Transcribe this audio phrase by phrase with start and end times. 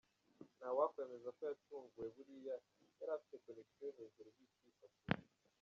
[0.57, 2.55] nta wakwemeza ko yatunguwe buriya
[2.99, 5.21] yari afite connection hejuru yitwifatira.